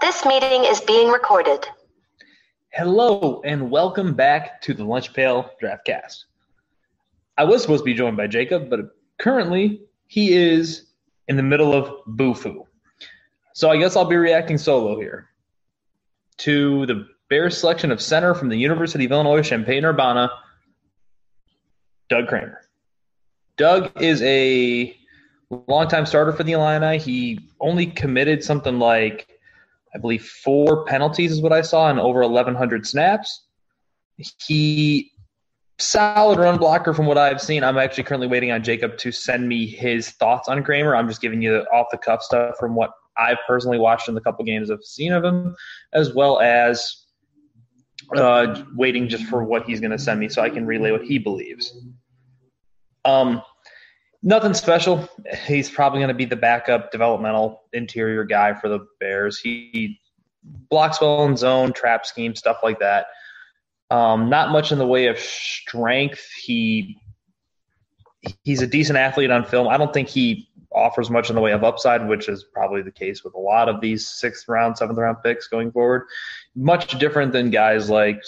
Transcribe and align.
This 0.00 0.26
meeting 0.26 0.64
is 0.64 0.80
being 0.82 1.08
recorded. 1.08 1.66
Hello 2.70 3.40
and 3.44 3.70
welcome 3.70 4.12
back 4.12 4.60
to 4.62 4.74
the 4.74 4.84
Lunch 4.84 5.14
Pail 5.14 5.50
Draftcast. 5.60 6.24
I 7.38 7.44
was 7.44 7.62
supposed 7.62 7.80
to 7.80 7.84
be 7.86 7.94
joined 7.94 8.18
by 8.18 8.26
Jacob, 8.26 8.68
but 8.68 8.80
currently 9.18 9.80
he 10.06 10.34
is 10.34 10.88
in 11.28 11.36
the 11.36 11.42
middle 11.42 11.72
of 11.72 12.04
Bufu. 12.06 12.66
So 13.54 13.70
I 13.70 13.78
guess 13.78 13.96
I'll 13.96 14.04
be 14.04 14.16
reacting 14.16 14.58
solo 14.58 15.00
here 15.00 15.30
to 16.38 16.84
the 16.84 17.08
Bears 17.30 17.56
selection 17.56 17.90
of 17.90 18.02
center 18.02 18.34
from 18.34 18.50
the 18.50 18.56
University 18.56 19.06
of 19.06 19.12
Illinois 19.12 19.42
Champaign-Urbana, 19.42 20.30
Doug 22.10 22.28
Kramer. 22.28 22.60
Doug 23.56 23.90
is 24.00 24.20
a 24.22 24.94
longtime 25.68 26.04
starter 26.04 26.32
for 26.32 26.42
the 26.42 26.52
Illini. 26.52 26.98
He 26.98 27.48
only 27.60 27.86
committed 27.86 28.44
something 28.44 28.78
like, 28.78 29.35
I 29.96 29.98
believe, 29.98 30.26
four 30.44 30.84
penalties 30.84 31.32
is 31.32 31.40
what 31.40 31.52
I 31.52 31.62
saw 31.62 31.88
in 31.90 31.98
over 31.98 32.20
1,100 32.20 32.86
snaps. 32.86 33.46
He 34.46 35.10
solid 35.78 36.38
run 36.38 36.58
blocker 36.58 36.92
from 36.92 37.06
what 37.06 37.16
I've 37.16 37.40
seen. 37.40 37.64
I'm 37.64 37.78
actually 37.78 38.04
currently 38.04 38.26
waiting 38.26 38.52
on 38.52 38.62
Jacob 38.62 38.98
to 38.98 39.10
send 39.10 39.48
me 39.48 39.66
his 39.66 40.10
thoughts 40.10 40.48
on 40.48 40.62
Kramer. 40.62 40.94
I'm 40.94 41.08
just 41.08 41.22
giving 41.22 41.40
you 41.40 41.52
the 41.52 41.64
off 41.70 41.86
the 41.90 41.96
cuff 41.96 42.22
stuff 42.22 42.56
from 42.60 42.74
what 42.74 42.90
I've 43.16 43.38
personally 43.46 43.78
watched 43.78 44.08
in 44.08 44.14
the 44.14 44.20
couple 44.20 44.44
games 44.44 44.70
I've 44.70 44.84
seen 44.84 45.14
of 45.14 45.24
him, 45.24 45.56
as 45.94 46.12
well 46.12 46.40
as 46.40 47.04
uh, 48.14 48.64
waiting 48.74 49.08
just 49.08 49.24
for 49.24 49.44
what 49.44 49.64
he's 49.64 49.80
going 49.80 49.92
to 49.92 49.98
send 49.98 50.20
me 50.20 50.28
so 50.28 50.42
I 50.42 50.50
can 50.50 50.66
relay 50.66 50.90
what 50.90 51.04
he 51.04 51.18
believes. 51.18 51.74
Um, 53.06 53.40
nothing 54.26 54.52
special. 54.54 55.08
He's 55.46 55.70
probably 55.70 56.00
going 56.00 56.08
to 56.08 56.14
be 56.14 56.24
the 56.24 56.36
backup 56.36 56.90
developmental 56.90 57.62
interior 57.72 58.24
guy 58.24 58.54
for 58.54 58.68
the 58.68 58.80
Bears. 58.98 59.38
He 59.38 60.00
blocks 60.68 61.00
well 61.00 61.24
in 61.24 61.36
zone, 61.36 61.72
trap 61.72 62.04
scheme, 62.04 62.34
stuff 62.34 62.58
like 62.62 62.80
that. 62.80 63.06
Um, 63.90 64.28
not 64.28 64.50
much 64.50 64.72
in 64.72 64.78
the 64.78 64.86
way 64.86 65.06
of 65.06 65.18
strength. 65.18 66.26
He 66.42 66.98
he's 68.42 68.60
a 68.60 68.66
decent 68.66 68.98
athlete 68.98 69.30
on 69.30 69.44
film. 69.44 69.68
I 69.68 69.76
don't 69.76 69.94
think 69.94 70.08
he 70.08 70.48
offers 70.72 71.08
much 71.08 71.30
in 71.30 71.36
the 71.36 71.40
way 71.40 71.52
of 71.52 71.62
upside, 71.62 72.06
which 72.08 72.28
is 72.28 72.42
probably 72.42 72.82
the 72.82 72.90
case 72.90 73.22
with 73.22 73.34
a 73.34 73.38
lot 73.38 73.68
of 73.68 73.80
these 73.80 74.08
sixth 74.08 74.48
round, 74.48 74.76
seventh 74.76 74.98
round 74.98 75.18
picks 75.22 75.46
going 75.46 75.70
forward. 75.70 76.02
Much 76.56 76.98
different 76.98 77.32
than 77.32 77.50
guys 77.50 77.88
like, 77.88 78.20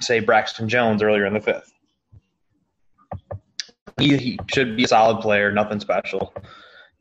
say, 0.00 0.20
Braxton 0.20 0.70
Jones 0.70 1.02
earlier 1.02 1.26
in 1.26 1.34
the 1.34 1.40
fifth. 1.40 1.71
He, 3.98 4.16
he 4.16 4.38
should 4.52 4.76
be 4.76 4.84
a 4.84 4.88
solid 4.88 5.20
player, 5.20 5.52
nothing 5.52 5.80
special. 5.80 6.34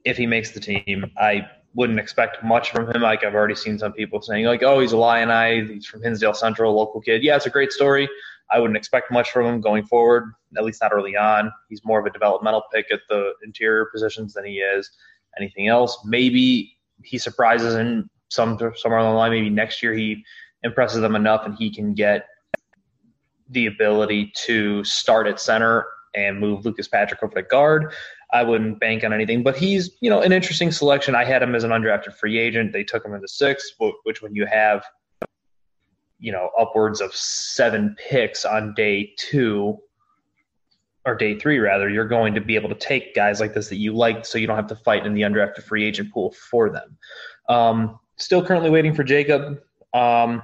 If 0.03 0.17
he 0.17 0.25
makes 0.25 0.51
the 0.51 0.59
team, 0.59 1.11
I 1.17 1.47
wouldn't 1.73 1.99
expect 1.99 2.43
much 2.43 2.71
from 2.71 2.91
him. 2.91 3.01
Like 3.01 3.23
I've 3.23 3.35
already 3.35 3.55
seen 3.55 3.77
some 3.79 3.93
people 3.93 4.21
saying, 4.21 4.45
like, 4.45 4.63
"Oh, 4.63 4.79
he's 4.79 4.93
a 4.93 4.95
Illini. 4.95 5.73
He's 5.73 5.85
from 5.85 6.01
Hinsdale 6.01 6.33
Central, 6.33 6.75
local 6.75 7.01
kid." 7.01 7.23
Yeah, 7.23 7.35
it's 7.35 7.45
a 7.45 7.51
great 7.51 7.71
story. 7.71 8.09
I 8.51 8.59
wouldn't 8.59 8.77
expect 8.77 9.11
much 9.11 9.31
from 9.31 9.45
him 9.45 9.61
going 9.61 9.85
forward, 9.85 10.25
at 10.57 10.65
least 10.65 10.81
not 10.81 10.91
early 10.93 11.15
on. 11.15 11.51
He's 11.69 11.85
more 11.85 11.99
of 11.99 12.05
a 12.05 12.09
developmental 12.09 12.63
pick 12.73 12.91
at 12.91 12.99
the 13.07 13.33
interior 13.43 13.85
positions 13.85 14.33
than 14.33 14.45
he 14.45 14.55
is 14.55 14.89
anything 15.39 15.67
else. 15.67 15.97
Maybe 16.05 16.77
he 17.03 17.17
surprises 17.17 17.75
in 17.75 18.09
some 18.29 18.57
somewhere 18.75 18.99
along 18.99 19.13
the 19.13 19.17
line. 19.17 19.31
Maybe 19.31 19.49
next 19.49 19.81
year 19.81 19.93
he 19.93 20.23
impresses 20.63 21.01
them 21.01 21.15
enough 21.15 21.45
and 21.45 21.55
he 21.55 21.73
can 21.73 21.93
get 21.93 22.27
the 23.49 23.65
ability 23.65 24.31
to 24.35 24.83
start 24.83 25.27
at 25.27 25.39
center 25.39 25.85
and 26.15 26.39
move 26.39 26.65
Lucas 26.65 26.87
Patrick 26.87 27.21
over 27.23 27.35
to 27.35 27.41
guard. 27.41 27.93
I 28.33 28.43
wouldn't 28.43 28.79
bank 28.79 29.03
on 29.03 29.13
anything, 29.13 29.43
but 29.43 29.57
he's 29.57 29.91
you 30.01 30.09
know 30.09 30.21
an 30.21 30.31
interesting 30.31 30.71
selection. 30.71 31.15
I 31.15 31.25
had 31.25 31.43
him 31.43 31.55
as 31.55 31.63
an 31.63 31.71
undrafted 31.71 32.13
free 32.13 32.37
agent. 32.37 32.73
They 32.73 32.83
took 32.83 33.05
him 33.05 33.13
in 33.13 33.21
the 33.21 33.27
sixth, 33.27 33.73
which 34.03 34.21
when 34.21 34.35
you 34.35 34.45
have 34.45 34.83
you 36.19 36.31
know 36.31 36.49
upwards 36.57 37.01
of 37.01 37.13
seven 37.13 37.95
picks 37.97 38.45
on 38.45 38.73
day 38.73 39.13
two 39.17 39.77
or 41.05 41.15
day 41.15 41.37
three 41.37 41.59
rather, 41.59 41.89
you're 41.89 42.07
going 42.07 42.35
to 42.35 42.41
be 42.41 42.55
able 42.55 42.69
to 42.69 42.75
take 42.75 43.15
guys 43.15 43.39
like 43.39 43.53
this 43.53 43.69
that 43.69 43.77
you 43.77 43.93
like, 43.93 44.25
so 44.25 44.37
you 44.37 44.47
don't 44.47 44.55
have 44.55 44.67
to 44.67 44.75
fight 44.75 45.05
in 45.05 45.13
the 45.13 45.21
undrafted 45.21 45.63
free 45.63 45.83
agent 45.85 46.13
pool 46.13 46.31
for 46.31 46.69
them. 46.69 46.97
Um, 47.49 47.99
still 48.17 48.45
currently 48.45 48.69
waiting 48.69 48.93
for 48.93 49.03
Jacob. 49.03 49.61
Um, 49.93 50.43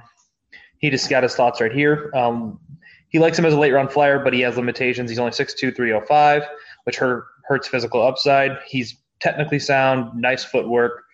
he 0.78 0.90
just 0.90 1.08
got 1.08 1.22
his 1.22 1.34
thoughts 1.34 1.60
right 1.60 1.72
here. 1.72 2.10
Um, 2.14 2.58
he 3.08 3.18
likes 3.18 3.38
him 3.38 3.46
as 3.46 3.54
a 3.54 3.58
late 3.58 3.72
round 3.72 3.90
flyer, 3.90 4.18
but 4.18 4.32
he 4.32 4.40
has 4.40 4.56
limitations. 4.56 5.10
He's 5.10 5.18
only 5.18 5.32
6'2", 5.32 5.74
305, 5.74 6.42
which 6.84 6.96
hurt, 6.96 7.24
hurts 7.46 7.68
physical 7.68 8.06
upside. 8.06 8.58
He's 8.66 8.96
technically 9.20 9.58
sound, 9.58 10.20
nice 10.20 10.44
footwork. 10.44 11.04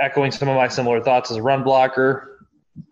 Echoing 0.00 0.30
some 0.30 0.48
of 0.48 0.56
my 0.56 0.68
similar 0.68 1.02
thoughts 1.02 1.30
as 1.30 1.38
a 1.38 1.42
run 1.42 1.64
blocker, 1.64 2.46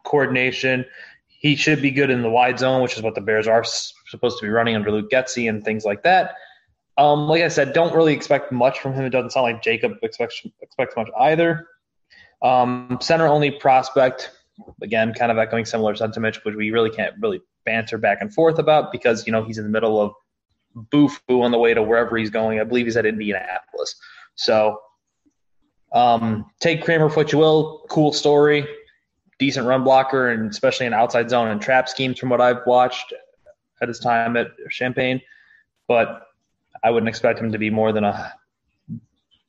coordination. 0.05 0.85
He 1.29 1.55
should 1.55 1.81
be 1.81 1.93
good 1.93 2.11
in 2.11 2.23
the 2.23 2.31
wide 2.31 2.59
zone, 2.59 2.83
which 2.83 2.97
is 2.97 3.03
what 3.03 3.15
the 3.15 3.21
Bears 3.21 3.47
are 3.47 3.63
supposed 4.09 4.39
to 4.41 4.45
be 4.45 4.49
running 4.49 4.75
under 4.75 4.91
Luke 4.91 5.11
Getsy 5.11 5.49
and 5.49 5.65
things 5.65 5.85
like 5.85 6.03
that. 6.03 6.35
Um, 6.99 7.29
like 7.29 7.43
I 7.43 7.49
said, 7.49 7.73
don't 7.73 7.95
really 7.95 8.15
expect 8.15 8.51
much 8.51 8.81
from 8.81 8.95
him. 8.95 9.05
It 9.05 9.11
doesn't 9.11 9.31
sound 9.31 9.45
like 9.45 9.63
Jacob 9.63 9.93
expects 10.03 10.43
expects 10.63 10.97
much 10.97 11.09
either. 11.21 11.69
Um, 12.43 12.99
center 13.01 13.27
only 13.27 13.51
prospect 13.51 14.31
again, 14.83 15.13
kind 15.15 15.31
of 15.31 15.39
echoing 15.39 15.65
similar 15.65 15.95
sentiments, 15.95 16.45
which 16.45 16.55
we 16.55 16.71
really 16.71 16.91
can't 16.91 17.15
really 17.21 17.41
banter 17.65 17.99
back 17.99 18.19
and 18.21 18.33
forth 18.33 18.59
about 18.59 18.93
because 18.93 19.27
you 19.27 19.33
know 19.33 19.45
he's 19.45 19.59
in 19.59 19.65
the 19.65 19.71
middle 19.71 20.01
of 20.01 20.13
boo-foo 20.75 21.43
on 21.43 21.51
the 21.51 21.59
way 21.59 21.75
to 21.75 21.83
wherever 21.83 22.17
he's 22.17 22.31
going. 22.31 22.61
I 22.61 22.65
believe 22.65 22.87
he's 22.87 22.97
at 22.97 23.07
Indianapolis. 23.07 23.97
So 24.35 24.81
um, 25.93 26.51
take 26.61 26.85
Kramer 26.85 27.09
for 27.09 27.17
what 27.17 27.33
you 27.33 27.39
will. 27.39 27.87
Cool 27.89 28.13
story, 28.13 28.67
decent 29.39 29.67
run 29.67 29.85
blocker, 29.85 30.31
and 30.31 30.51
especially 30.51 30.87
in 30.87 30.93
outside 30.93 31.31
zone 31.31 31.49
and 31.49 31.61
trap 31.61 31.89
schemes 31.89 32.19
from 32.19 32.29
what 32.29 32.41
I've 32.41 32.61
watched 32.67 33.13
at 33.81 33.89
his 33.89 33.99
time 33.99 34.37
at 34.37 34.49
Champaign. 34.71 35.21
But 35.89 36.27
I 36.83 36.91
wouldn't 36.91 37.09
expect 37.09 37.39
him 37.39 37.53
to 37.53 37.59
be 37.59 37.71
more 37.71 37.93
than 37.93 38.05
a 38.05 38.33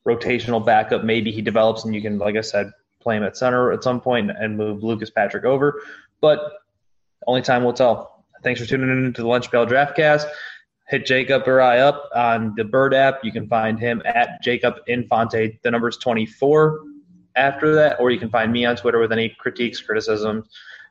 rotational 0.06 0.64
backup. 0.64 1.04
Maybe 1.04 1.30
he 1.30 1.42
develops 1.42 1.84
and 1.84 1.94
you 1.94 2.00
can, 2.00 2.18
like 2.18 2.36
I 2.36 2.40
said, 2.40 2.72
play 3.00 3.16
him 3.16 3.24
at 3.24 3.36
center 3.36 3.72
at 3.72 3.82
some 3.82 4.00
point 4.00 4.30
and 4.30 4.56
move 4.56 4.82
Lucas 4.82 5.10
Patrick 5.10 5.44
over. 5.44 5.82
But 6.20 6.40
only 7.26 7.42
time 7.42 7.64
will 7.64 7.72
tell. 7.72 8.24
Thanks 8.42 8.60
for 8.60 8.66
tuning 8.66 8.90
in 8.90 9.12
to 9.14 9.22
the 9.22 9.28
Lunch 9.28 9.50
Pail 9.50 9.66
Draftcast. 9.66 10.26
Hit 10.88 11.04
Jacob 11.04 11.46
or 11.46 11.60
I 11.60 11.80
up 11.80 12.08
on 12.14 12.54
the 12.56 12.64
Bird 12.64 12.94
app. 12.94 13.22
You 13.22 13.32
can 13.32 13.46
find 13.48 13.78
him 13.78 14.00
at 14.06 14.42
Jacob 14.42 14.76
Infante. 14.86 15.58
The 15.62 15.70
number 15.70 15.88
is 15.88 15.98
24 15.98 16.80
after 17.36 17.74
that, 17.74 18.00
or 18.00 18.10
you 18.10 18.18
can 18.18 18.30
find 18.30 18.52
me 18.52 18.64
on 18.64 18.76
Twitter 18.76 18.98
with 18.98 19.12
any 19.12 19.28
critiques, 19.38 19.80
criticisms, 19.80 20.46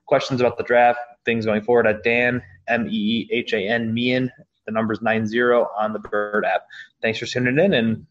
questions 0.06 0.40
about 0.40 0.58
the 0.58 0.64
draft, 0.64 1.00
things 1.26 1.46
going 1.46 1.62
forward 1.62 1.88
at 1.88 2.04
Dan, 2.04 2.42
M 2.68 2.88
E 2.88 3.28
E 3.30 3.30
H 3.32 3.54
A 3.54 3.68
N, 3.68 3.94
Meehan. 3.94 4.32
The 4.66 4.72
number 4.72 4.94
is 4.94 5.02
90 5.02 5.42
on 5.42 5.94
the 5.94 6.00
Bird 6.00 6.46
app. 6.46 6.62
Thanks 7.02 7.20
for 7.20 7.26
tuning 7.26 7.58
in, 7.58 7.74
and 7.74 8.06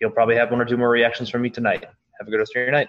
you'll 0.00 0.10
probably 0.10 0.36
have 0.36 0.50
one 0.50 0.60
or 0.60 0.64
two 0.64 0.76
more 0.76 0.90
reactions 0.90 1.28
from 1.28 1.42
me 1.42 1.50
tonight. 1.50 1.84
Have 2.18 2.26
a 2.26 2.30
good 2.30 2.38
rest 2.38 2.56
of 2.56 2.60
your 2.60 2.72
night. 2.72 2.88